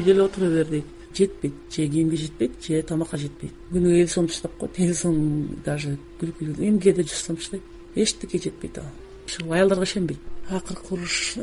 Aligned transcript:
үйдө 0.00 0.16
эле 0.16 0.24
отура 0.24 0.48
бер 0.50 0.72
дейт 0.72 0.96
жетпейт. 1.14 1.54
Же 1.70 1.86
кийимге 1.86 2.16
жетпейт 2.16 2.64
же 2.64 2.82
тамакка 2.82 3.20
жетпейт. 3.20 3.52
Күнүгө 3.70 4.00
элүү 4.00 4.14
сом 4.14 4.26
таштап 4.32 4.56
коет. 4.58 4.80
Элүү 4.80 4.96
сом 4.96 5.20
даже 5.64 5.98
эми 6.20 6.78
кээде 6.78 7.04
жүз 7.04 7.22
сом 7.26 7.36
таштайт 7.36 7.62
эчтеке 7.94 8.38
жетпейт 8.38 8.78
ага 8.78 8.90
ушул 9.30 9.52
аялдарга 9.52 9.84
ишенбейт. 9.84 10.18
Акыркы 10.50 10.94
уруш 10.94 11.36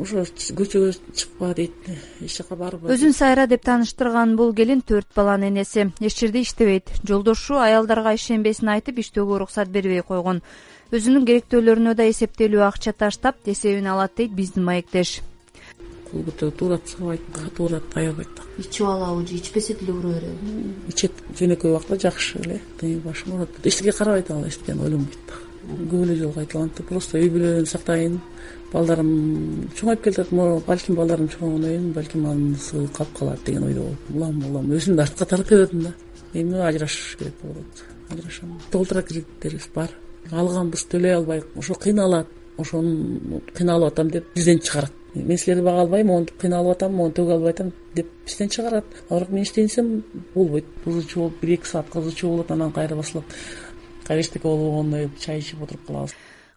ошо 0.00 0.24
көчөгө 0.58 0.92
чыкпа 1.14 1.52
дейт 1.54 1.72
эч 2.20 2.36
жака 2.36 2.56
барба 2.56 2.92
өзүн 2.94 3.12
сайра 3.16 3.46
деп 3.50 3.64
тааныштырган 3.66 4.36
бул 4.36 4.54
келин 4.54 4.82
төрт 4.82 5.08
баланын 5.16 5.50
энеси. 5.58 5.90
Эч 6.00 6.20
жерде 6.20 6.42
иштебейт. 6.42 6.90
Жолдошу 7.06 7.58
аялдарга 7.58 8.14
ишенбесин 8.14 8.70
айтып 8.76 9.02
иштөөгө 9.02 9.38
уруксат 9.40 9.68
бербей 9.68 10.02
койгон. 10.02 10.42
Өзүнүн 10.94 11.26
керектөөлөрүнө 11.26 11.94
да 11.98 12.06
эсептелүү 12.06 12.62
акча 12.68 12.92
таштап 12.92 13.42
эсебин 13.46 13.86
алат 13.90 14.14
дейт 14.16 14.34
биздин 14.34 14.64
маектеш 14.64 15.20
туура 16.58 16.80
сабайт 16.86 17.20
катуу 17.32 17.66
урат 17.66 17.82
аябайт 17.94 18.28
да 18.36 18.42
ичип 18.58 18.86
алабы 18.86 19.26
же 19.26 19.34
ичпесе 19.34 19.74
деле 19.74 19.92
ура 19.92 20.08
береби. 20.08 20.74
Ичет 20.88 21.12
жөнөкөй 21.38 21.70
убакта 21.70 21.96
жакшы 21.96 22.38
эле 22.38 22.60
тыйын 22.78 23.00
башын 23.00 23.32
урат 23.32 23.50
эчтеке 23.62 23.92
карабайт 23.92 24.30
ал 24.30 24.46
эчтекени 24.46 24.82
ойлонбойт 24.82 25.18
да. 25.28 25.34
Көп 25.90 26.02
эле 26.04 26.16
жолу 26.16 26.32
кайталанты 26.32 26.82
просто 26.82 27.18
үй 27.18 27.30
бүлөмдү 27.30 27.66
сактайын. 27.66 28.20
Балдарым 28.72 29.68
чоңоюп 29.78 30.02
келатат 30.04 30.30
балким 30.66 30.94
балдарым 30.94 31.28
чоңойгондон 31.28 31.70
кийин 31.70 31.92
балким 31.92 32.26
анысы 32.26 32.86
калып 32.96 33.18
калат 33.18 33.44
деген 33.44 33.64
ойдо 33.64 33.80
болуп 33.80 34.14
улам 34.14 34.44
улам 34.50 34.72
өзүмдү 34.72 35.02
артка 35.02 35.24
тартып 35.24 35.68
атам 35.68 35.82
да. 35.82 35.94
Эми 36.34 36.58
ажырашыш 36.58 37.16
керек 37.18 37.34
болуп 37.42 37.58
атат. 37.58 37.84
Ажырашам. 38.10 38.60
Толтура 38.70 39.02
кредиттерибиз 39.02 39.68
бар. 39.74 39.90
Алганбыз 40.30 40.86
төлөй 40.90 41.14
албайт 41.14 41.44
ошо 41.56 41.74
кыйналат 41.74 42.26
ошону 42.58 43.40
кыйналып 43.54 43.92
атам 43.92 44.10
деп 44.10 44.34
бизден 44.34 44.58
чыгарат 44.58 44.92
мен 45.14 45.38
силерди 45.38 45.62
бага 45.62 45.80
албайм 45.80 46.06
мону 46.06 46.26
кыйналып 46.40 46.76
атам 46.76 46.94
мону 46.94 47.12
төгө 47.14 47.36
албай 47.36 47.52
атам 47.52 47.72
деп 47.94 48.06
бизден 48.26 48.48
чыгарат. 48.48 48.84
А 49.08 49.14
бирок 49.14 49.30
мен 49.30 49.42
иштейин 49.42 49.68
десем 49.68 50.04
болбойт. 50.34 50.64
Кызы 50.84 51.06
чуу 51.06 51.32
бир 51.40 51.54
эки 51.54 51.66
саат 51.66 51.86
чуу 52.14 52.30
болот 52.30 52.50
анан 52.50 52.72
кайра 52.72 52.96
басылат. 52.96 53.24
Кайра 54.06 54.20
эчтеке 54.20 54.48
болуп 54.48 54.60
болгондон 54.60 55.00
кийин 55.00 55.12
чай 55.18 55.38
ичип 55.38 55.62
отуруп 55.62 55.86
калабыз 55.86 56.14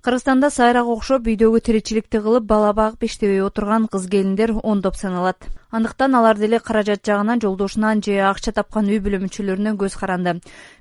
кыргызстанда 0.08 0.48
сайрага 0.56 0.94
окшоп 0.96 1.26
үйдөгү 1.28 1.60
тиричиликти 1.68 2.22
кылып 2.24 2.46
бала 2.48 2.70
багып 2.72 3.02
иштебей 3.04 3.42
отурган 3.44 3.90
кыз 3.92 4.06
келиндер 4.08 4.54
ондоп 4.64 4.96
саналат. 4.96 5.50
Андыктан 5.70 6.16
алар 6.16 6.38
деле 6.40 6.62
каражат 6.64 7.04
жагынан 7.04 7.42
жолдошунан 7.44 8.00
же 8.02 8.16
акча 8.24 8.54
тапкан 8.56 8.88
үй 8.88 9.02
бүлө 9.04 9.20
мүчөлөрүнөн 9.26 9.76
көз 9.76 10.00
каранды. 10.00 10.38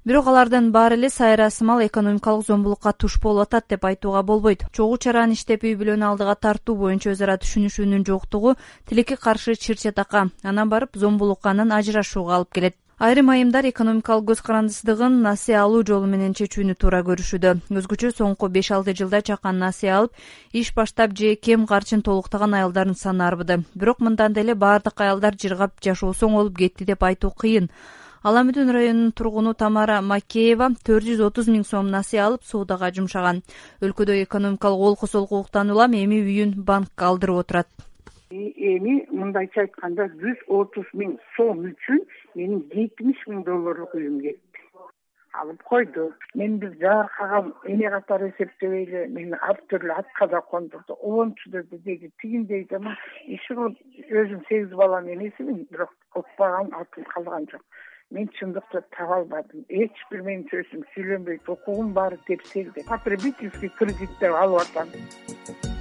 Бирок 0.06 0.30
алардын 0.30 0.70
баары 0.70 0.94
эле 0.94 1.10
сайра 1.10 1.50
сымал 1.50 1.82
экономикалык 1.88 2.46
зомбулукка 2.46 2.92
туш 2.92 3.18
болуп 3.20 3.48
атат 3.48 3.66
деп 3.68 3.84
айтууга 3.84 4.22
болбойт. 4.22 4.62
Чогуу 4.70 4.96
чараны 4.96 5.34
иштеп 5.34 5.66
үй 5.66 5.74
бүлөнү 5.74 6.06
алдыга 6.06 6.38
тартуу 6.38 6.76
боюнча 6.76 7.10
өз 7.10 7.26
ара 7.26 7.34
түшүнүшүүнүн 7.42 8.06
жоктугу 8.06 8.54
тилекке 8.86 9.16
каршы 9.16 9.58
чыр 9.58 9.74
чатакка 9.74 10.28
анан 10.44 10.70
барып 10.70 10.94
зомбулукка 10.94 11.50
анан 11.50 11.74
ажырашууга 11.74 12.36
алып 12.36 12.54
келет 12.54 12.78
айрым 12.96 13.28
айымдар 13.28 13.66
экономикалык 13.68 14.24
көз 14.30 14.38
карандысыздыгын 14.44 15.18
насыя 15.20 15.60
алуу 15.62 15.82
жолу 15.84 16.06
менен 16.08 16.32
чечүүнү 16.38 16.76
туура 16.80 17.02
көрүшүүдө. 17.04 17.50
Өзгөчө 17.68 18.12
соңку 18.16 18.48
беш 18.48 18.70
алты 18.72 18.94
жылда 18.96 19.20
чакан 19.20 19.58
насыя 19.60 19.98
алып 19.98 20.16
иш 20.56 20.72
баштап 20.72 21.12
же 21.18 21.34
кем 21.36 21.66
карчын 21.66 22.00
толуктаган 22.00 22.54
аялдардын 22.56 22.96
саны 22.96 23.26
арбыды 23.26 23.58
бирок 23.74 24.00
мындан 24.00 24.32
деле 24.32 24.54
баардык 24.54 25.00
аялдар 25.00 25.36
жыргап 25.36 25.76
жашоосу 25.84 26.26
оңолуп 26.30 26.56
кетти 26.56 26.88
деп 26.88 27.04
айтуу 27.04 27.34
кыйын. 27.36 27.68
Ала 28.22 28.40
мүдүн 28.42 28.72
районунун 28.72 29.12
тургуну 29.12 29.52
тамара 29.54 30.00
макеева 30.00 30.70
төрт 30.86 31.04
жүз 31.04 31.20
отуз 31.28 31.50
миң 31.52 31.66
сом 31.68 31.90
насыя 31.92 32.24
алып 32.26 32.48
соодага 32.48 32.90
жумшаган. 32.96 33.42
Өлкөдө 33.84 34.22
экономикалык 34.22 34.88
олку 34.88 35.06
солку 35.06 35.44
уктан 35.44 35.70
улам 35.70 35.92
эми 35.92 36.22
үйүн 36.24 36.56
банкка 36.64 37.12
алдырып 37.12 37.44
отурат 37.44 37.68
эми 38.30 39.06
мындайча 39.12 39.62
айтканда 39.62 40.08
жүз 40.20 40.40
отуз 40.58 40.88
миң 40.98 41.12
сом 41.36 41.62
үчүн 41.68 42.00
менин 42.36 42.62
жетимиш 42.72 43.24
миң 43.30 43.44
долларлук 43.46 43.94
үйүм 43.96 44.20
кетти. 44.24 44.62
Алып 45.36 45.62
койду. 45.68 46.06
Мен 46.34 46.56
бир 46.60 46.72
жабыркаган 46.80 47.50
эне 47.72 47.90
катары 47.92 48.30
эсептебейли 48.30 49.02
мени 49.12 49.36
ар 49.48 49.60
түрлүү 49.72 49.98
атка 50.00 50.28
да 50.32 50.40
кондурду. 50.52 50.96
Обончу 50.96 51.50
деди 51.50 51.80
деги 51.88 52.10
тигиндей 52.22 52.66
жаман 52.70 52.96
иши 53.26 53.54
кылып 53.54 53.76
өзүм 54.22 54.46
сегиз 54.48 54.72
баланын 54.80 55.18
энесимин 55.18 55.66
бирок 55.70 55.92
укпаган 56.14 56.72
атым 56.80 57.04
калган 57.12 57.48
жок. 57.52 57.62
Мен 58.10 58.28
чындыкты 58.38 58.84
таба 58.96 59.20
албадым 59.20 59.64
эч 59.68 60.04
бир 60.10 60.22
менин 60.22 60.48
сөзүм 60.52 60.88
сүйлөнбөйт 60.94 61.48
укугум 61.56 61.92
баары 61.92 62.20
тепселди 62.28 62.86
потребительский 62.88 63.74
кредит 63.80 64.20
деп 64.20 64.42
алып 64.44 64.62
атам 64.62 65.74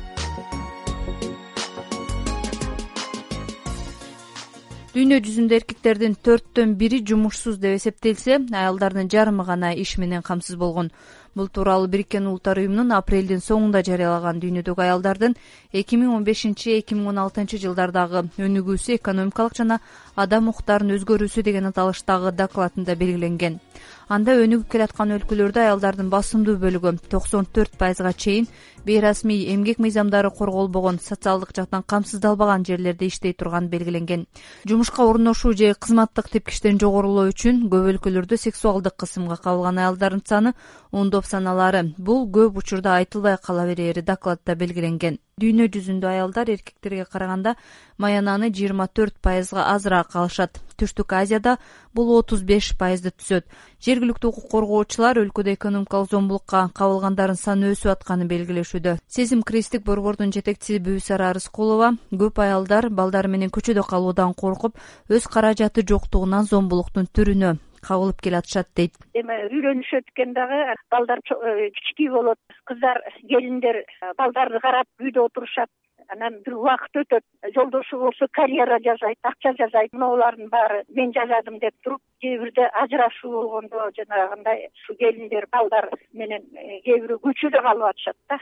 дүйнө 4.95 5.17
жүзүндө 5.19 5.57
эркектердин 5.57 6.13
төрттөн 6.23 6.78
бири 6.79 7.01
жумушсуз 7.09 7.57
деп 7.59 7.73
эсептелсе 7.75 8.38
аялдардын 8.39 9.09
жарымы 9.11 9.44
гана 9.44 9.73
иш 9.75 9.97
менен 10.00 10.22
камсыз 10.23 10.56
болгон. 10.56 10.88
Бул 11.35 11.50
тууралуу 11.51 11.89
бириккен 11.91 12.29
улуттар 12.29 12.61
уюмунун 12.61 12.94
апрелдин 12.95 13.44
соңунда 13.44 13.81
жарыялаган 13.84 14.39
дүйнөдөгү 14.39 14.85
аялдардын 14.85 15.35
эки 15.73 16.00
миң 16.00 16.13
он 16.16 16.23
бешинчи 16.23 16.78
эки 16.78 16.95
миң 16.95 17.09
он 17.11 17.19
алтынчы 17.25 17.59
жылдардагы 17.59 18.23
өнүгүүсү 18.39 18.95
экономикалык 18.95 19.59
жана 19.59 19.81
адам 20.16 20.47
укуктарынын 20.53 20.95
өзгөрүүсү 20.95 21.44
деген 21.44 21.67
аталыштагы 21.73 22.31
докладында 22.31 22.95
белгиленген 22.95 23.59
анда 24.07 24.35
өнүгүп 24.38 24.69
келаткан 24.69 25.13
өлкөлөрдө 25.16 25.61
аялдардын 25.63 26.11
басымдуу 26.13 26.59
бөлүгү 26.61 26.91
токсон 27.09 27.47
төрт 27.49 27.73
пайызга 27.79 28.11
чейин 28.13 28.45
бейрасмий 28.85 29.47
эмгек 29.53 29.79
мыйзамдары 29.81 30.29
корголбогон 30.29 30.99
социалдык 31.01 31.55
жактан 31.57 31.83
камсыздалбаган 31.83 32.66
жерлерде 32.69 33.07
иштей 33.07 33.33
турганы 33.33 33.67
белгиленген. 33.67 34.27
Жумушка 34.66 35.01
орношуу 35.09 35.53
же 35.57 35.73
кызматтык 35.73 36.29
тепкичтен 36.29 36.77
жогорулоо 36.79 37.31
үчүн 37.33 37.66
көп 37.71 37.89
өлкөлөрдө 37.95 38.38
сексуалдык 38.38 38.95
кысымга 38.95 39.38
кабылган 39.41 39.81
аялдардын 39.81 40.23
саны 40.25 40.53
ондоп 40.91 41.25
саналары. 41.25 41.95
Бул 41.97 42.27
көп 42.29 42.61
учурда 42.61 42.99
айтылбай 43.01 43.37
кала 43.41 43.66
берери 43.66 44.05
докладда 44.05 44.55
белгиленген 44.55 45.19
дүйнө 45.35 45.66
жүзүндө 45.68 46.07
аялдар 46.07 46.47
эркектерге 46.53 47.03
караганда 47.12 47.51
маянаны 48.00 48.47
жыйырма 48.56 48.85
төрт 48.88 49.18
пайызга 49.19 49.66
азыраак 49.73 50.16
алышат. 50.16 50.62
Түштүк 50.79 51.12
азияда 51.12 51.57
бул 51.91 52.13
отуз 52.16 52.46
беш 52.47 52.69
пайызды 52.79 53.12
түзөт. 53.12 53.44
Жергиликтүү 53.84 54.31
укук 54.31 54.47
коргоочулар 54.53 55.19
өлкөдө 55.19 55.57
экономикалык 55.57 56.13
зомбулукка 56.13 56.63
кабылгандардын 56.79 57.41
саны 57.41 57.73
өсүп 57.75 57.91
атканын 57.97 58.31
белгилешүүдө. 58.31 58.96
Сезим 59.12 59.44
кресттик 59.44 59.84
борбордун 59.84 60.31
жетекчиси 60.31 60.79
бүбүсара 60.79 61.34
рыскулова 61.35 61.91
көп 62.16 62.40
аялдар 62.40 62.88
балдары 62.88 63.28
менен 63.35 63.52
көчөдө 63.52 63.84
калуудан 63.91 64.31
коркуп 64.40 64.79
өз 65.12 65.28
каражаты 65.28 65.84
жоктугунан 65.84 66.47
зомбулуктун 66.47 67.12
түрүнө 67.12 67.57
кабылып 67.88 68.22
келатышат 68.25 68.69
дейт. 68.78 68.97
Эми 69.13 69.38
үйлөнүшөт 69.47 70.12
экен 70.13 70.34
дагы 70.34 70.75
балдар 70.91 71.22
э, 71.22 71.69
кичинекей 71.75 72.09
болот. 72.09 72.40
Кыздар 72.66 73.01
келиндер 73.29 73.81
э, 73.84 74.13
балдарды 74.18 74.59
карап 74.59 74.88
үйдө 75.00 75.25
отурушат. 75.29 75.69
Анан 76.13 76.38
бир 76.46 76.53
убакыт 76.57 77.00
өтөт. 77.01 77.23
Жолдошу 77.56 78.00
болсо 78.00 78.28
карьера 78.31 78.78
жасайт 78.84 79.18
акча 79.23 79.56
жасайт 79.57 79.94
мыналардын 79.94 80.50
баары 80.50 80.84
мен 80.90 81.13
жасадым 81.13 81.57
деп 81.59 81.73
туруп 81.84 82.01
кээ 82.22 82.38
бирде 82.41 82.68
ажырашуу 82.84 83.31
болгондо 83.31 83.90
жанагындай 83.97 84.67
ушу 84.73 84.97
келиндер 85.00 85.47
балдар 85.52 85.90
менен 86.13 86.46
э, 86.53 86.81
кээ 86.85 87.02
бирөө 87.06 87.22
көчөдө 87.25 87.63
калып 87.69 87.90
атышат 87.90 88.17
да. 88.29 88.40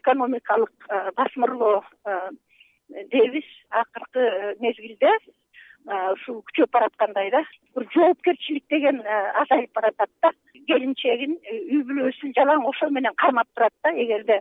Экономикалык 0.00 0.90
басмырлоо 1.16 1.82
дейбиз. 2.88 3.46
Акыркы 3.70 4.56
мезгилде 4.60 5.10
ушул 5.86 6.42
күчөп 6.48 6.72
бараткандай 6.72 7.30
да. 7.30 7.42
Бир 7.76 7.86
жоопкерчилик 7.94 8.64
деген 8.70 9.02
азайып 9.42 9.72
баратат 9.74 10.10
да. 10.22 10.32
Келинчегин 10.68 11.36
э, 11.44 11.58
үй 11.76 11.82
бүлөсүн 11.88 12.32
жалаң 12.36 12.64
ошо 12.70 12.88
менен 12.90 13.14
кармап 13.20 13.48
турат 13.54 13.74
да. 13.84 13.92
Эгерде 13.92 14.40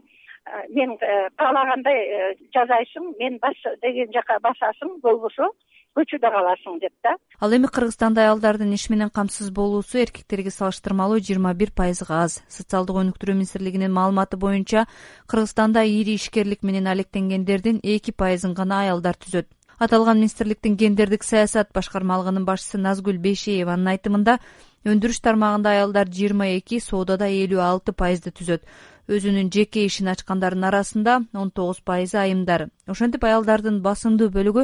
мен 0.70 0.98
э, 1.02 1.30
каалагандай 1.40 2.00
э, 2.00 2.34
жасайсың 2.56 3.14
мен 3.20 3.40
деген 3.82 4.12
жака 4.14 4.40
басасың 4.44 5.00
болбосо 5.04 5.52
көчөдө 5.98 6.30
каласың 6.34 6.80
деп 6.82 6.94
да. 7.06 7.16
Ал 7.40 7.54
эми 7.54 7.70
кыргызстанда 7.70 8.26
аялдардын 8.26 8.74
иш 8.74 8.90
менен 8.90 9.12
камсыз 9.14 9.52
болуусу 9.52 10.00
эркектерге 10.02 10.52
салыштырмалуу 10.52 11.20
жыйырма 11.20 11.54
бир 11.54 11.72
пайызга 11.76 12.24
аз. 12.26 12.42
Социалдык 12.50 12.98
өнүктүрүү 13.04 13.38
министрлигинин 13.38 13.94
маалыматы 13.94 14.38
боюнча 14.38 14.88
кыргызстанда 15.30 15.86
ири 15.86 16.18
ишкерлик 16.18 16.64
менен 16.64 16.88
алектенгендердин 16.88 17.80
эки 17.84 18.12
пайызын 18.12 18.56
гана 18.58 18.82
аялдар 18.88 19.20
түзөт 19.22 19.52
аталган 19.80 20.18
министрликтин 20.18 20.76
гендердик 20.78 21.24
саясат 21.24 21.72
башкармалыгынын 21.74 22.46
башчысы 22.46 22.78
назгүл 22.78 23.18
бейшееванын 23.24 23.94
айтымында 23.96 24.38
өндүрүш 24.84 25.22
тармагында 25.24 25.78
аялдар 25.78 26.10
жыйырма 26.12 26.50
эки 26.58 26.80
соодада 26.84 27.30
элүү 27.32 27.62
алты 27.64 27.94
пайызды 27.96 28.34
түзөт. 28.36 28.66
Өзүнүн 29.12 29.50
жеке 29.52 29.82
ишин 29.84 30.08
ачкандардын 30.08 30.64
арасында 30.64 31.18
он 31.36 31.50
тогуз 31.52 31.82
пайызы 31.84 32.18
айымдар. 32.22 32.70
Ошентип 32.88 33.24
аялдардын 33.28 33.82
басымдуу 33.84 34.30
бөлүгү 34.32 34.64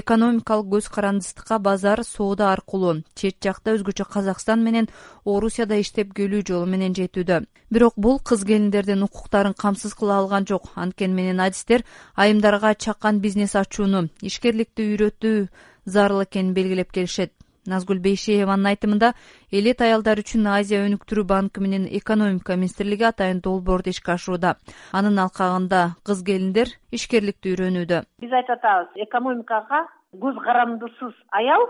экономикалык 0.00 0.68
көз 0.74 0.90
карандысыздыкка 0.92 1.58
базар 1.58 2.02
соода 2.04 2.50
аркылуу 2.52 2.98
чет 3.14 3.40
жакта 3.44 3.72
өзгөчө 3.76 4.04
казакстан 4.12 4.60
менен 4.64 4.90
орусияда 5.24 5.80
иштеп 5.80 6.12
келүү 6.16 6.44
жолу 6.48 6.66
менен 6.66 6.92
жетүүдө. 6.92 7.46
Бирок 7.72 7.96
бул 7.96 8.20
кыз 8.20 8.44
келиндердин 8.44 9.04
укуктарын 9.08 9.56
камсыз 9.56 9.94
кыла 9.96 10.18
алган 10.20 10.44
жок. 10.44 10.68
Анткени 10.74 11.14
менен 11.14 11.40
адистер 11.40 11.84
айымдарга 12.14 12.74
чакан 12.74 13.20
бизнес 13.20 13.56
ачууну 13.56 14.08
ишкерликти 14.20 14.84
үйрөтүү 14.92 15.48
зарыл 15.88 16.24
экенин 16.24 16.52
белгилеп 16.52 16.92
келишет 16.92 17.32
назгүл 17.72 18.00
бейшееванын 18.04 18.70
айтымында 18.72 19.12
элет 19.52 19.82
аялдар 19.84 20.22
үчүн 20.22 20.48
азия 20.54 20.84
өнүктүрүү 20.86 21.26
банкы 21.32 21.62
менен 21.64 21.86
экономика 22.00 22.56
министрлиги 22.56 23.06
атайын 23.08 23.42
долбоорду 23.44 23.92
ишке 23.94 24.14
ашурууда 24.16 24.56
анын 24.92 25.20
алкагында 25.24 25.82
кыз 26.06 26.24
келиндер 26.24 26.72
ишкерликти 26.92 27.52
үйрөнүүдө. 27.54 28.02
Биз 28.24 28.32
айтып 28.32 28.56
атабыз 28.58 29.04
экономикага 29.08 29.84
көз 30.24 30.40
карандысыз 30.44 31.14
аял 31.36 31.68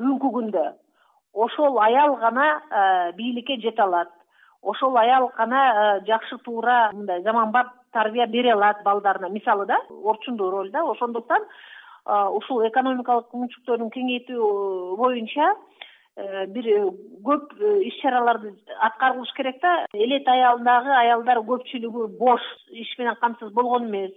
бүгүнкү 0.00 0.32
күндө. 0.38 0.64
Ошол 1.34 1.78
аял 1.82 2.16
гана 2.16 2.46
э, 2.70 3.12
бийликке 3.16 3.60
жете 3.60 3.82
алат. 3.82 4.08
Ошол 4.62 4.96
аял 4.96 5.30
гана 5.36 5.62
э, 6.00 6.04
жакшы 6.06 6.38
туура 6.44 6.90
мындай 6.92 7.22
заманбап 7.22 7.72
тарбия 7.92 8.26
бере 8.26 8.52
алат 8.52 8.82
балдарына. 8.84 9.28
Мисалы 9.28 9.66
да 9.66 9.76
орчундуу 9.90 10.50
роль 10.50 10.70
да. 10.70 10.84
Ошондуктан 10.84 11.42
ушул 12.04 12.64
экономикалык 12.66 13.30
мүмкүнчүлүктөрүн 13.32 13.90
кеңейтүү 13.94 14.48
боюнча 14.98 15.46
э, 16.16 16.46
бир 16.52 16.68
көп 17.24 17.54
э, 17.56 17.70
иш 17.88 17.96
чараларды 18.02 18.52
аткарылыш 18.88 19.32
керек 19.36 19.60
да. 19.62 19.86
Элет 19.94 20.28
аялдагы 20.28 20.92
аялдар 20.92 21.40
көпчүлүгү 21.48 22.10
бош 22.18 22.44
иш 22.70 22.92
менен 22.98 23.16
камсыз 23.22 23.52
болгон 23.56 23.88
эмес 23.88 24.12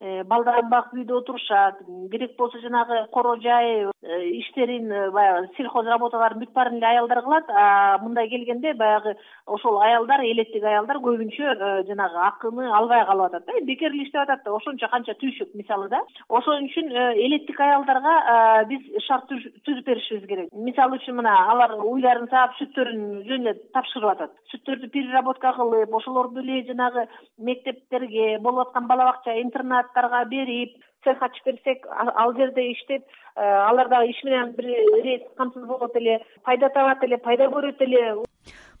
Э, 0.00 0.22
балдарын 0.24 0.70
багып 0.72 0.94
үйдө 0.96 1.18
отурушат. 1.18 1.82
Керек 2.08 2.32
болсо 2.38 2.56
жанагы 2.62 3.02
коро 3.12 3.34
жай 3.44 3.84
э, 3.84 4.28
иштерин 4.38 4.88
э, 4.88 5.10
баягы 5.12 5.50
сельхоз 5.58 5.84
работаларын 5.84 6.40
бүт 6.40 6.54
баарын 6.56 6.78
эле 6.78 6.86
аялдар 6.88 7.20
кылат. 7.20 7.50
А 7.52 7.98
мындай 8.00 8.30
келгенде 8.30 8.72
баягы 8.80 9.12
ошол 9.44 9.76
аялдар 9.84 10.24
элеттик 10.24 10.64
аялдар 10.64 11.02
көбүнчө 11.04 11.84
жанагы 11.90 12.16
акыны 12.16 12.70
албай 12.72 13.04
калып 13.04 13.26
атат 13.26 13.44
да 13.44 13.60
бекер 13.68 13.92
эле 13.92 14.06
иштеп 14.06 14.22
атат 14.22 14.40
да. 14.46 14.54
Ошончо 14.56 14.88
канча 14.88 15.12
түйшүк 15.20 15.52
мисалы 15.52 15.90
да. 15.92 16.00
Ошон 16.30 16.64
үчүн 16.70 16.88
элеттик 17.26 17.60
аялдарга 17.60 18.64
биз 18.72 18.88
шарт 19.04 19.28
түзүп 19.28 19.84
беришибиз 19.84 20.24
керек. 20.24 20.48
Мисалы 20.54 20.96
үчүн 20.96 21.20
мына 21.20 21.36
алар 21.52 21.76
уйларын 21.76 22.30
саап 22.32 22.56
сүттөрүн 22.56 23.20
жөн 23.28 23.52
эле 23.52 23.54
тапшырып 23.76 24.14
атат. 24.14 24.32
Сүттөрдү 24.54 24.88
переработка 24.96 25.52
кылып 25.60 25.92
ошолорду 25.92 26.40
эле 26.40 26.64
жанагы 26.72 27.04
мектептерге 27.36 28.38
болуп 28.40 28.70
аткан 28.70 28.88
бала 28.88 29.12
бакча 29.12 29.36
интернат 29.42 29.89
берип 30.30 30.76
цех 31.04 31.22
ачып 31.22 31.46
берсек 31.46 31.86
ал 31.96 32.34
жерде 32.36 32.70
иштеп 32.72 33.02
э, 33.36 33.42
алар 33.42 33.88
дагы 33.88 34.10
иш 34.10 34.22
менен 34.24 34.52
бир 34.52 34.66
ирет 34.66 35.28
камсыз 35.36 35.64
болот 35.64 35.96
эле 35.96 36.20
пайда 36.44 36.68
табат 36.68 37.04
эле 37.04 37.18
пайда 37.18 37.48
көрөт 37.54 37.80
эле 37.80 38.02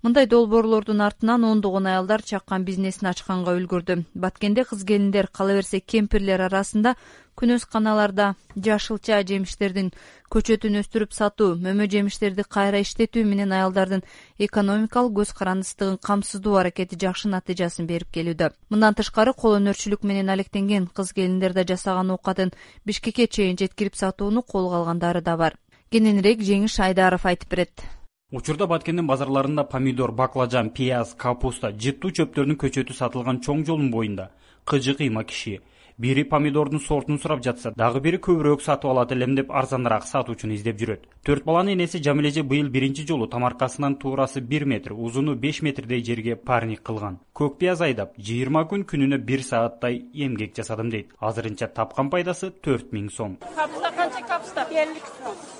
мындай 0.02 0.26
долбоорлордун 0.26 1.00
артынан 1.00 1.44
ондогон 1.44 1.86
аялдар 1.86 2.22
чакан 2.22 2.64
бизнесин 2.64 3.08
ачканга 3.08 3.52
үлгүрдү. 3.58 4.04
Баткенде 4.14 4.64
кыз 4.64 4.84
келиндер 4.84 5.28
кала 5.28 5.52
берсе 5.58 5.80
кемпирлер 5.80 6.40
арасында 6.46 6.94
күнөзканаларда 7.40 8.34
жашылча 8.56 9.20
жемиштердин 9.28 9.90
көчөтүн 10.32 10.80
өстүрүп 10.80 11.12
сатуу 11.16 11.54
мөмө 11.60 11.86
жемиштерди 11.92 12.44
кайра 12.56 12.80
иштетүү 12.84 13.24
менен 13.28 13.52
аялдардын 13.56 14.04
экономикалык 14.46 15.14
көз 15.20 15.32
карандысыздыгын 15.38 16.00
камсыздоо 16.08 16.58
аракети 16.62 16.98
жакшы 17.00 17.28
натыйжасын 17.32 17.88
берип 17.88 18.12
келүүдө. 18.16 18.50
Мындан 18.72 18.96
тышкары 18.98 19.32
кол 19.36 19.56
өнөрчүлүк 19.60 20.04
менен 20.04 20.32
алектенген 20.32 20.90
кыз 20.96 21.14
келиндер 21.16 21.56
да 21.56 21.64
жасаган 21.64 22.12
оокатын 22.16 22.52
бишкекке 22.84 23.26
чейин 23.26 23.56
жеткирип 23.56 23.96
сатууну 23.96 24.42
колго 24.42 24.80
алгандары 24.80 25.20
да 25.20 25.36
бар. 25.36 25.56
Кененирээк 25.90 26.44
жеңиш 26.44 26.78
айдаров 26.80 27.26
айтып 27.26 27.50
берет 27.50 27.88
учурда 28.30 28.66
баткендин 28.70 29.06
базарларында 29.10 29.64
помидор 29.70 30.12
баклажан 30.12 30.70
пияз 30.70 31.14
капуста 31.18 31.72
жыттуу 31.84 32.12
чөптөрдүн 32.14 32.58
көчөтү 32.62 32.94
сатылган 32.94 33.40
чоң 33.42 33.64
жолдун 33.66 33.90
боюнда 33.90 34.30
кыжы 34.64 34.94
кыйма 34.94 35.24
киши. 35.24 35.60
Бири 35.98 36.22
помидордун 36.24 36.80
сортун 36.80 37.18
сурап 37.18 37.42
жатса 37.44 37.72
дагы 37.76 38.00
бири 38.00 38.20
көбүрөөк 38.22 38.62
сатып 38.62 38.90
алат 38.92 39.10
элем 39.12 39.34
деп 39.34 39.50
арзаныраак 39.50 40.06
сатуучуну 40.06 40.54
издеп 40.54 40.78
жүрөт. 40.80 41.02
Төрт 41.26 41.44
баланын 41.44 41.74
энеси 41.74 42.00
жамил 42.02 42.30
эже 42.30 42.42
быйыл 42.42 42.70
биринчи 42.70 43.04
жолу 43.06 43.26
тамаркасынан 43.26 43.96
туурасы 43.96 44.40
бир 44.40 44.64
метр 44.64 44.94
узуну 44.94 45.34
беш 45.34 45.60
метрдей 45.60 46.04
жерге 46.04 46.36
парник 46.36 46.82
кылган. 46.82 47.18
Көк 47.34 47.58
пияз 47.58 47.82
айдап 47.82 48.16
жыйырма 48.16 48.64
күн 48.70 48.86
күнүнө 48.86 49.18
бир 49.18 49.42
сааттай 49.42 50.04
эмгек 50.14 50.56
жасадым 50.56 50.88
дейт. 50.90 51.12
Азырынча 51.18 51.68
тапкан 51.68 52.08
пайдасы 52.08 52.50
төрт 52.50 52.94
миң 52.94 53.10
сом. 53.10 53.36
Капуста 53.56 53.92
канча 53.96 54.24
капуста? 54.26 54.68
Элүү 54.70 55.04
сом 55.18 55.59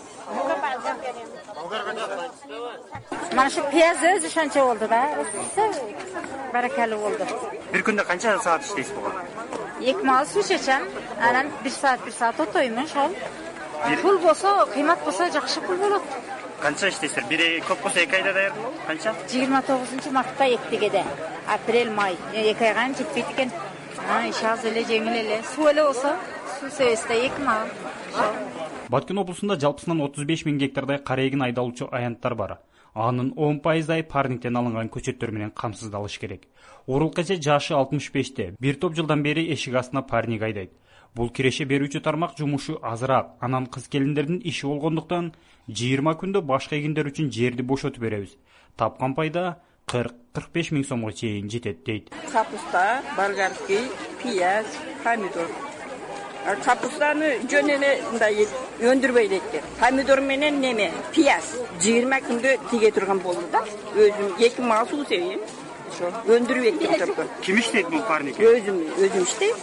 mana 3.36 3.50
shu 3.54 3.60
piyoz 3.72 4.00
o'zi 4.12 4.28
shuncha 4.36 4.60
bo'ldi-da 4.68 5.00
barakali 6.54 6.96
bo'ldi 7.04 7.24
bir 7.74 7.82
kunda 7.86 8.02
qancha 8.10 8.28
soat 8.46 8.62
ishlaysiz 8.66 8.94
bugun 8.96 9.14
ikki 9.90 10.04
mol 10.10 10.24
suv 10.32 10.42
ichacham 10.46 10.82
anан 11.28 11.46
bir 11.64 11.72
soat 11.80 12.00
bir 12.06 12.14
soat 12.20 12.36
o'toyman 12.44 12.86
ошол. 12.90 13.12
Pul 14.02 14.16
bo'lsa 14.26 14.50
qiymat 14.74 15.00
bo'lsa 15.06 15.22
yaxshi 15.38 15.58
pul 15.66 15.76
bo'ladi 15.82 16.08
qancha 16.64 16.86
ishlaysizlar 16.92 17.24
biri 17.32 17.48
ko'p 17.68 17.80
bo'lsa 17.84 17.98
iki 18.06 18.14
oyda 18.18 18.32
tayyor 18.36 18.52
bo'ladi 18.56 18.80
qancha 18.88 19.10
yigirma 19.32 19.60
to'qqizinchi 19.68 20.10
martda 20.16 20.44
ekdik 20.56 20.82
edi 20.88 21.02
aprel 21.56 21.88
may 21.98 22.14
ikki 22.40 22.64
oyga 22.66 22.68
ham 22.78 22.90
жетпейт 22.98 23.28
экен. 23.32 23.50
Ish 24.30 24.42
oz 24.52 24.62
эле 24.68 24.82
жеңил 24.90 25.16
эле. 25.22 25.38
Suv 25.52 25.66
эле 25.72 25.82
болсо 25.88 26.10
suv 26.56 26.70
себесте 26.78 27.14
эки 27.26 27.40
мал 27.48 27.66
ошол 28.08 28.34
баткен 28.90 29.18
облусунда 29.22 29.56
жалпысынан 29.62 30.02
отуз 30.02 30.26
беш 30.26 30.42
миң 30.46 30.58
гектардай 30.58 30.98
кара 30.98 31.22
эгин 31.28 31.42
айдалуучу 31.46 31.88
аянттар 31.92 32.34
бар. 32.34 32.58
Анын 32.94 33.32
он 33.36 33.60
пайыздай 33.60 34.02
парниктен 34.02 34.56
алынган 34.56 34.90
көчөттөр 34.90 35.30
менен 35.30 35.50
камсыздалыш 35.50 36.18
керек. 36.18 36.48
Урулк 36.86 37.18
эже 37.22 37.36
жашы 37.36 37.74
алтымыш 37.74 38.10
беште 38.10 38.54
бир 38.58 38.74
топ 38.74 38.96
жылдан 38.96 39.22
бери 39.22 39.46
эшик 39.52 39.74
астына 39.74 40.02
парник 40.02 40.42
айдайт. 40.42 40.72
Бул 41.14 41.30
киреше 41.30 41.64
берүүчү 41.70 42.02
тармак 42.02 42.36
жумушу 42.38 42.78
азыраак 42.82 43.36
анан 43.40 43.66
кыз 43.66 43.86
келиндердин 43.88 44.42
иши 44.44 44.66
болгондуктан 44.66 45.32
жыйырма 45.68 46.16
күндө 46.18 46.42
башка 46.42 46.76
эгиндер 46.76 47.10
үчүн 47.10 47.30
жерди 47.30 47.62
бошотуп 47.62 48.02
беребиз. 48.02 48.36
Тапкан 48.76 49.14
пайда 49.14 49.60
кырк 49.86 50.14
кырк 50.34 50.50
беш 50.54 50.70
миң 50.74 50.86
сомго 50.86 51.12
чейин 51.12 51.50
жетет 51.50 51.84
дейт. 51.86 52.10
Капуста 52.32 53.02
болгарский 53.16 53.86
пияз 54.22 54.78
помидор 55.04 55.69
капустаны 56.64 57.32
жөн 57.50 57.72
эле 57.76 57.90
мындай 58.10 58.46
өндүрбөйт 58.80 59.32
экен. 59.38 59.66
Помидор 59.80 60.20
менен 60.20 60.60
неме? 60.60 60.90
Пияз. 61.14 61.54
Жыйырма 61.82 62.20
күндө 62.26 62.56
тиге 62.70 62.90
турган 62.92 63.20
болду 63.24 63.44
да. 63.52 63.64
Өзүм 63.94 64.38
эки 64.38 64.60
мал 64.60 64.86
суу 64.88 65.04
себейм 65.04 65.40
ошо. 65.90 66.10
Өндүрүп 66.26 66.80
только 66.98 67.26
ким 67.42 67.60
иштейт 67.60 67.88
бул 67.90 68.02
парник? 68.08 68.38
Өзүм 68.38 68.80
өзүм 68.96 69.26
иштейм. 69.26 69.56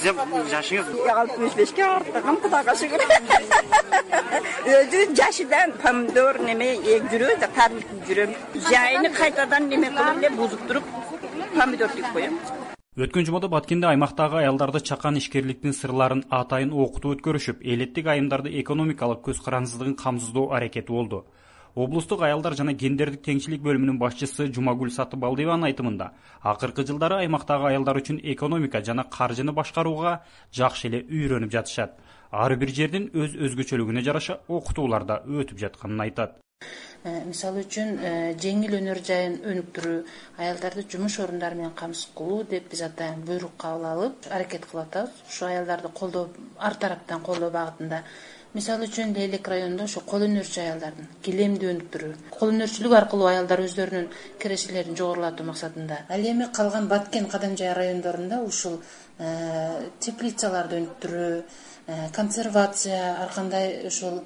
Сиз 0.00 0.14
жашыңыз 0.52 0.88
алтымыш 1.14 1.54
бешке 1.58 1.84
артыргам 1.84 2.40
кудайга 2.40 2.74
шүгүр. 2.80 3.04
Өзү 4.78 5.04
жашыдан 5.20 5.76
помидор 5.82 6.40
неме 6.46 6.72
эгип 6.78 7.12
жүрөбүз 7.12 7.44
да 7.44 7.52
парниктип 7.58 8.08
жүрөм. 8.08 8.34
Жайыны 8.70 9.12
кайтадан 9.20 9.68
неме 9.68 9.92
кылып 9.96 10.24
эле 10.24 10.34
бузуп 10.40 10.66
туруп 10.68 10.84
помидор 11.54 11.96
тигип 11.96 12.12
коем 12.12 12.38
өткөн 12.98 13.22
жумада 13.22 13.46
баткенде 13.46 13.86
аймактагы 13.86 14.40
аялдарды 14.40 14.80
чакан 14.82 15.14
ишкерликтин 15.16 15.76
сырларын 15.78 16.24
атайын 16.38 16.72
окутуп 16.74 17.12
өткөрүшүп 17.14 17.60
элеттик 17.62 18.08
айымдарды 18.10 18.50
экономикалык 18.64 19.20
көз 19.28 19.38
карандысыздыгын 19.44 19.94
камсыздоо 19.94 20.50
аракети 20.58 20.90
болду. 20.90 21.20
Облустук 21.76 22.24
аялдар 22.26 22.56
жана 22.58 22.74
гендердик 22.74 23.22
теңчилик 23.22 23.62
бөлүмүнүн 23.62 24.02
башчысы 24.02 24.48
жумагүл 24.50 24.90
сатыбалдиеванын 24.90 25.70
айтымында 25.70 26.10
акыркы 26.42 26.82
жылдары 26.90 27.20
аймактагы 27.22 27.70
аялдар 27.70 28.02
үчүн 28.02 28.18
экономика 28.34 28.82
жана 28.82 29.06
каржыны 29.06 29.54
башкарууга 29.54 30.24
жакшы 30.50 30.88
эле 30.90 31.04
үйрөнүп 31.06 31.54
жатышат. 31.54 31.94
Ар 32.32 32.56
бир 32.56 32.74
жердин 32.74 33.12
өз 33.14 33.38
өзгөчөлүгүнө 33.38 34.02
жараша 34.02 34.40
окутуулар 34.48 35.06
да 35.06 35.22
өтүп 35.22 35.62
жатканын 35.62 36.08
айтат 36.10 36.40
мисалы 37.02 37.62
үчүн 37.64 37.94
э, 38.04 38.08
жеңил 38.36 38.74
өнөр 38.76 38.98
жайын 39.08 39.38
өнүктүрүү 39.48 40.00
аялдарды 40.44 40.82
жумуш 40.92 41.14
орундары 41.24 41.56
менен 41.56 41.72
камсыз 41.78 42.10
кылуу 42.16 42.42
деп 42.50 42.66
биз 42.72 42.82
атайын 42.84 43.22
буйрук 43.24 43.54
кабыл 43.62 43.86
алып 43.88 44.28
аракет 44.28 44.66
кылып 44.68 44.82
атабыз 44.84 45.22
ушу 45.30 45.46
аялдарды 45.46 45.88
колдоо 45.96 46.28
ар 46.58 46.76
тараптан 46.76 47.22
колдоо 47.24 47.48
багытында. 47.54 48.02
Мисалы 48.52 48.88
үчүн 48.90 49.14
лейлек 49.16 49.48
районунда 49.48 49.86
ошо 49.88 50.02
кол 50.04 50.26
өнөрчү 50.26 50.60
аялдардын 50.60 51.08
килемди 51.24 51.70
өнүктүрүү 51.70 52.12
кол 52.36 52.52
өнөрчүлүк 52.52 52.96
аркылуу 52.98 53.30
аялдар 53.30 53.64
өздөрүнүн 53.64 54.10
кирешелерин 54.42 54.98
жогорулатуу 54.98 55.46
максатында. 55.46 56.02
Ал 56.10 56.20
эми 56.20 56.50
калган 56.52 56.88
баткен 56.90 57.30
кадамжай 57.32 57.72
райондорунда 57.78 58.42
ушул 58.44 58.80
э, 59.18 59.88
теплицаларды 60.00 60.82
өнүктүрүү 60.82 61.32
консервация 62.14 63.16
ар 63.22 63.32
кандай 63.34 63.86
ушул 63.86 64.20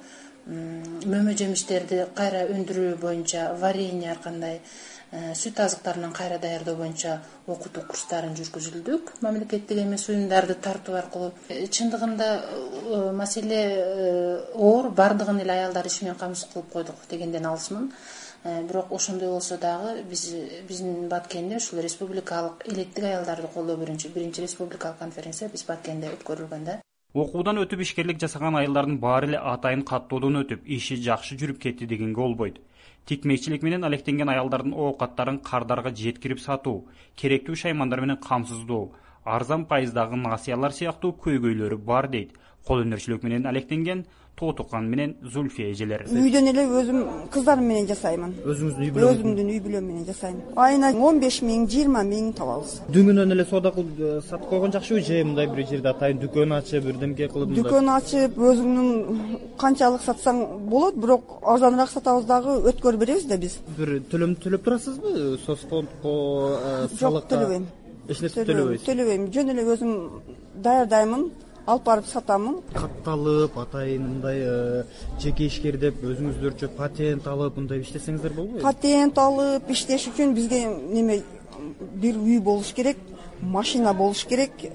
мөмө 0.45 1.33
жемиштерди 1.33 2.03
кайра 2.13 2.43
өндүрүү 2.53 2.97
боюнча 3.01 3.47
варенье 3.57 4.11
ар 4.11 4.19
кандай 4.21 4.59
э, 4.59 5.33
сүт 5.33 5.57
азыктарынан 5.63 6.13
кайра 6.13 6.37
даярдоо 6.37 6.75
боюнча 6.77 7.15
окутуу 7.47 7.81
курстарын 7.89 8.35
жүргүзүлдүк. 8.37 9.15
Мамлекеттик 9.25 9.81
эмес 9.81 10.05
уюмдарды 10.09 10.53
тартуу 10.53 10.99
аркылуу. 11.01 11.31
Э, 11.49 11.65
чындыгында 11.65 12.29
э, 12.37 13.11
маселе 13.17 13.63
оор 14.53 14.91
баардыгын 14.91 15.41
эле 15.41 15.57
аялдар 15.57 15.89
иши 15.89 16.05
менен 16.05 16.19
камсыз 16.21 16.51
кылып 16.53 16.71
койдук 16.77 17.09
дегенден 17.09 17.49
алысмын. 17.49 17.91
Бирок 18.45 18.91
ошондой 18.93 19.29
болсо 19.29 19.57
дагы 19.57 20.03
биз 20.03 20.27
биздин 20.69 21.07
баткенде 21.09 21.57
ушул 21.57 21.79
республикалык 21.81 22.67
элеттик 22.67 23.03
аялдарды 23.03 23.47
колдоо 23.47 23.77
боюнча 23.77 24.09
биринчи 24.09 24.41
республикалык 24.41 24.99
конференция 24.99 25.49
биз 25.49 25.65
баткенде 25.65 26.13
өткөрүлгөн 26.13 26.65
да 26.65 26.81
окуудан 27.21 27.61
өтүп 27.61 27.79
ишкерлик 27.83 28.17
жасаган 28.19 28.57
айылдардын 28.59 28.95
баары 28.99 29.27
эле 29.29 29.37
атайын 29.51 29.83
каттоодон 29.89 30.41
өтүп 30.41 30.65
иши 30.77 30.97
жакшы 31.03 31.37
жүрүп 31.39 31.61
кетти 31.65 31.85
дегенге 31.87 32.19
болбойт 32.19 32.57
тикмекчилик 33.11 33.63
менен 33.63 33.87
алектенген 33.87 34.31
аялдардын 34.33 34.73
оокаттарын 34.85 35.37
кардарга 35.49 35.93
жеткирип 36.01 36.41
сатуу 36.43 36.73
керектүү 37.21 37.55
шаймандар 37.61 38.01
менен 38.03 38.19
камсыздоо 38.25 38.81
арзан 39.37 39.63
пайыздагы 39.69 40.19
насыялар 40.25 40.75
сыяктуу 40.75 41.13
көйгөйлөрү 41.23 41.77
бар 41.91 42.09
дейт 42.17 42.35
кол 42.67 42.81
өнөрчүлүк 42.85 43.23
менен 43.25 43.45
алектенген 43.45 44.05
тоотукан 44.35 44.89
менен 44.91 45.15
зульфия 45.33 45.71
эжелер 45.71 46.03
үйдөн 46.11 46.49
эле 46.51 46.65
өзүм 46.79 46.97
кыздарым 47.31 47.67
менен 47.69 47.85
жасаймын. 47.87 48.33
Өзүңүздүн 48.43 48.83
үй 48.83 48.91
бүлө 48.95 49.11
өзүмдүн 49.13 49.51
үй 49.53 49.59
бүлөм 49.63 49.85
менен 49.89 50.07
жасайм 50.09 50.41
айына 50.65 50.89
он 51.07 51.21
беш 51.23 51.37
миң 51.45 51.63
жыйырма 51.71 52.01
миң 52.09 52.33
табабыз 52.39 52.73
дөңгөнөн 52.95 53.35
эле 53.35 53.45
соода 53.51 53.71
кылып 53.75 54.01
э, 54.01 54.11
сатып 54.27 54.49
койгон 54.49 54.75
жакшыбы 54.75 55.05
же 55.07 55.21
мындай 55.23 55.47
бир 55.47 55.67
жерде 55.69 55.91
атайын 55.93 56.19
дүкөн 56.23 56.57
ачып 56.57 56.89
бирдемке 56.89 57.29
кылып 57.31 57.55
дүкөн 57.61 57.93
ачып 57.95 58.37
өзүңдүн 58.49 59.39
канчалык 59.63 60.03
сатсаң 60.09 60.43
болот 60.73 60.99
бирок 60.99 61.39
арзаныраак 61.55 61.95
сатабыз 61.95 62.27
дагы 62.27 62.59
өткөрүп 62.73 63.05
беребиз 63.05 63.29
да 63.31 63.39
биз. 63.39 63.59
Бир 63.77 64.01
төлөм 64.11 64.35
төлөп 64.43 64.67
турасызбы? 64.67 65.39
Соцфондко 65.45 66.19
э, 66.59 66.75
жок 66.99 67.23
төлөбөйм. 67.31 67.71
Эч 68.09 68.19
нерсе 68.21 68.43
төлөбөйсүз 68.45 68.85
төлөбөйм. 68.89 69.29
Жөн 69.33 69.55
эле 69.55 69.63
өзүм 69.73 69.93
даярдаймын 70.65 71.29
алып 71.65 71.85
барып 71.85 72.05
сатамын. 72.09 72.59
Катталып 72.73 73.57
атайын 73.57 74.03
мындай 74.05 74.41
э, 74.45 74.83
жеке 75.21 75.47
ишкер 75.49 75.77
деп 75.81 76.03
өзүңүздөрчө 76.05 76.69
патент 76.77 77.27
алып 77.27 77.57
мындай 77.57 77.81
иштесеңиздер 77.81 78.35
болбойбу 78.37 78.61
патент 78.65 79.17
алып 79.17 79.71
иштеш 79.73 80.07
үчүн 80.11 80.35
бизге 80.37 80.61
неме 80.69 81.21
бир 82.01 82.19
үй 82.21 82.39
болуш 82.39 82.73
керек 82.77 82.97
машина 83.41 83.93
болуш 83.93 84.25
керек 84.29 84.51
э, 84.63 84.69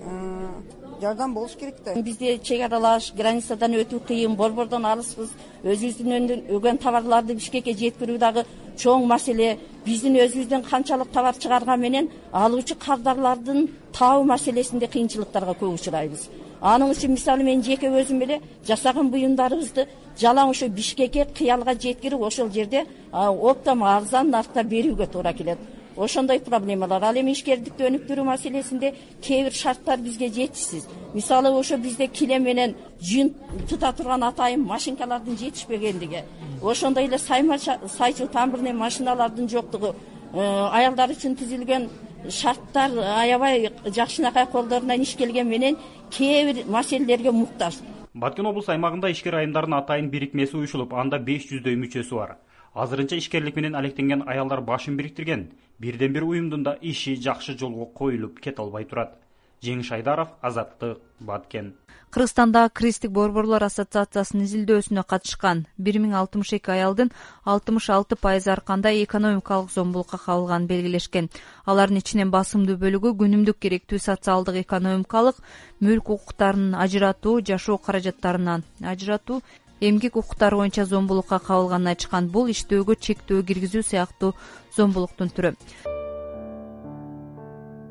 жардам 1.01 1.35
болуш 1.35 1.55
керек 1.61 1.77
да. 1.85 1.95
Бизде 2.03 2.39
чек 2.39 2.67
аралаш 2.67 3.13
границадан 3.15 3.79
өтүү 3.85 4.03
кыйын 4.11 4.35
борбордон 4.37 4.85
алыспыз 4.85 5.31
өзүбүздүн 5.63 6.51
өгөн 6.57 6.83
товарларды 6.83 7.39
бишкекке 7.39 7.77
жеткирүү 7.85 8.19
дагы 8.19 8.45
чоң 8.81 9.07
маселе. 9.07 9.59
Биздин 9.87 10.19
өзүбүздөн 10.21 10.67
канчалык 10.67 11.15
товар 11.15 11.39
чыгарган 11.39 11.81
менен 11.81 12.11
алуучу 12.33 12.75
кардарлардын 12.75 13.69
табуу 13.97 14.25
маселесинде 14.25 14.87
кыйынчылыктарга 14.87 15.55
көп 15.61 15.79
учурайбыз 15.79 16.29
анын 16.61 16.93
үчүн 16.93 17.15
мисалы 17.17 17.45
мен 17.45 17.63
жеке 17.63 17.89
өзүм 17.89 18.23
эле 18.23 18.41
жасаган 18.67 19.11
буюмдарыбызды 19.11 19.87
жалаң 20.21 20.51
ошо 20.51 20.69
бишкекке 20.69 21.27
кыялга 21.35 21.75
жеткирип 21.75 22.21
ошол 22.21 22.51
жерде 22.51 22.87
оптом 23.13 23.85
арзан 23.85 24.31
наркта 24.31 24.63
берүүгө 24.63 25.07
туура 25.07 25.33
келет. 25.33 25.59
Ошондой 25.97 26.41
проблемалар. 26.41 27.03
Ал 27.03 27.17
эми 27.17 27.33
ишкердикти 27.33 27.85
өнүктүрүү 27.89 28.25
маселесинде 28.25 28.95
кээ 29.23 29.45
бир 29.45 29.53
шарттар 29.53 29.99
бизге 29.99 30.29
жетишсиз. 30.29 30.87
Мисалы 31.15 31.51
ошо 31.51 31.77
бизде 31.77 32.07
килем 32.07 32.45
менен 32.45 32.77
жүн 33.03 33.35
тута 33.69 33.93
турган 33.93 34.23
атайын 34.23 34.63
машинкалардын 34.65 35.37
жетишпегендиги 35.37 36.25
ошондой 36.63 37.07
эле 37.07 37.19
сайчу 37.19 38.29
тамбурный 38.29 38.73
машиналардын 38.73 39.49
жоктугу 39.49 39.95
э, 40.33 40.69
аялдар 40.73 41.11
үчүн 41.11 41.37
түзүлгөн 41.37 41.89
шарттар 42.29 42.91
аябай 42.99 43.71
жакшынакай 43.87 44.47
колдорунан 44.53 45.01
иш 45.01 45.15
келгени 45.17 45.49
менен 45.49 45.77
кээ 46.11 46.53
бир 46.53 46.67
маселелерге 46.67 47.31
муктаж. 47.33 47.81
Баткен 48.15 48.47
облус 48.47 48.69
аймагында 48.69 49.11
ишкер 49.11 49.35
айымдардын 49.35 49.75
атайын 49.75 50.11
бирикмеси 50.11 50.57
уюшулуп 50.57 50.95
анда 50.95 51.19
беш 51.19 51.47
жүздөй 51.51 51.77
мүчөсү 51.79 52.15
бар. 52.15 52.37
Азырынча 52.75 53.17
ишкерлик 53.17 53.57
менен 53.57 53.75
алектенген 53.75 54.23
аялдар 54.27 54.61
башын 54.61 54.97
бириктирген 54.97 55.51
бирден 55.79 56.13
бир 56.13 56.23
уюмдун 56.23 56.63
да 56.63 56.77
иши 56.81 57.17
жакшы 57.17 57.57
жолго 57.59 57.87
коюлуп 57.87 58.41
кете 58.41 58.63
албай 58.63 58.85
турат 58.85 59.17
жеңиш 59.65 59.93
айдаров 59.93 60.29
азаттык 60.43 60.99
баткен. 61.21 61.75
Кыргызстандагы 62.11 62.73
кресттик 62.75 63.13
борборлор 63.15 63.63
ассоциациясынын 63.63 64.47
изилдөөсүнө 64.49 65.05
катышкан. 65.07 65.67
Бир 65.79 66.01
миң 66.03 66.17
алтымыш 66.19 66.57
эки 66.57 66.73
аялдын 66.75 67.13
алтымыш 67.45 67.87
алты 67.95 68.17
пайызы 68.19 68.51
ар 68.51 68.63
кандай 68.67 69.05
экономикалык 69.05 69.71
зомбулукка 69.71 70.19
кабылганын 70.19 70.67
белгилешкен. 70.67 71.31
Алардын 71.67 72.01
ичинен 72.03 72.33
басымдуу 72.35 72.81
бөлүгү 72.83 73.15
күнүмдүк 73.21 73.61
керектүү 73.63 74.03
социалдык 74.03 74.59
экономикалык 74.65 75.39
мүлк 75.79 76.11
укуктарын 76.17 76.75
ажыратуу 76.75 77.39
жашоо 77.47 77.79
каражаттарынан 77.79 78.67
ажыратуу 78.83 79.41
эмгек 79.81 80.17
укуктары 80.17 80.57
боюнча 80.57 80.85
зомбулукка 80.85 81.39
кабылганын 81.39 81.95
айтышкан. 81.95 82.27
Бул 82.27 82.51
иштөөгө 82.51 82.99
чектөө 82.99 83.47
киргизүү 83.47 83.87
сыяктуу 83.87 84.35
зомбулуктун 84.75 85.31
түрү 85.31 85.55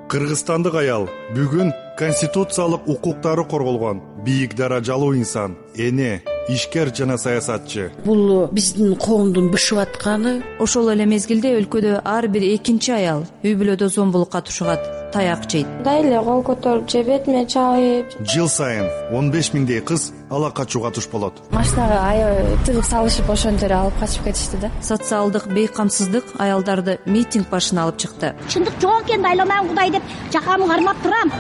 кыргызстандык 0.10 0.74
аял 0.74 1.04
бүгүн 1.36 1.70
конституциялык 2.00 2.88
укуктары 2.90 3.44
корголгон 3.46 4.02
бийик 4.26 4.56
даражалуу 4.58 5.14
инсан 5.16 5.56
эне 5.76 6.24
ишкер 6.50 6.90
жана 6.96 7.18
саясатчы. 7.18 7.92
Бул 8.06 8.48
биздин 8.52 8.96
коомдун 8.96 9.52
бышып 9.54 9.78
атканы 9.86 10.40
ошол 10.60 10.90
эле 10.96 11.06
мезгилде 11.06 11.54
өлкөдө 11.60 12.02
ар 12.04 12.28
бир 12.28 12.48
экинчи 12.56 12.96
аял 12.96 13.28
үй 13.44 13.54
бүлөдө 13.54 13.92
зомбулукка 13.94 14.42
тушугат 14.42 14.99
таяк 15.14 15.46
жейт. 15.50 15.68
Мындай 15.80 16.02
эле 16.04 16.22
кол 16.24 16.42
көтөрүп 16.48 16.90
же 16.92 17.04
бетиме 17.04 17.46
чабып 17.46 18.16
жыл 18.34 18.50
сайын 18.50 18.90
он 19.16 19.32
беш 19.32 19.52
миңдей 19.54 19.82
кыз 19.82 20.12
ала 20.30 20.52
качууга 20.52 20.92
туш 20.92 21.08
болот. 21.12 21.34
Машинага 21.52 22.00
аябай 22.10 22.58
тыгып 22.66 22.86
салышып 22.86 23.30
эле 23.30 23.76
алып 23.76 24.00
качып 24.00 24.24
кетишти 24.24 24.58
да. 24.58 24.72
Социалдык 24.82 25.48
бейкамсыздык 25.48 26.26
аялдарды 26.38 27.00
митинг 27.06 27.50
башына 27.50 27.84
алып 27.84 27.98
чыкты. 27.98 28.34
Чындык 28.50 28.80
жок 28.82 29.08
экенди 29.08 29.28
айланайын 29.28 29.70
кудай 29.70 29.92
деп 29.92 30.04
жакамы 30.32 30.68
кармап 30.68 31.02
турам. 31.04 31.32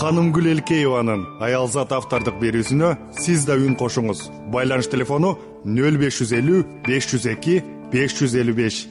Канымгүл 0.00 0.46
элкееванын 0.54 1.26
аялзат 1.44 1.92
автордук 1.92 2.38
берүүсүнө 2.40 2.94
сиз 3.20 3.44
да 3.44 3.58
үн 3.60 3.76
кошуңуз. 3.76 4.30
Байланыш 4.48 4.88
телефону 4.88 5.34
нөл 5.64 5.98
беш 6.00 6.22
жүз 6.22 6.32
элүү 6.38 6.62
беш 6.86 7.10
жүз 7.12 7.28
эки 7.34 7.60
беш 7.92 8.16
жүз 8.16 8.38
элүү 8.40 8.56
беш 8.56 8.86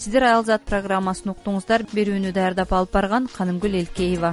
сиздер 0.00 0.24
аялзат 0.24 0.62
программасын 0.68 1.34
уктуңуздар. 1.34 1.84
Берүүнү 1.92 2.32
даярдап 2.32 2.72
алып 2.78 2.96
барган 2.96 3.28
канымгүл 3.36 3.76
элкеева 3.82 4.32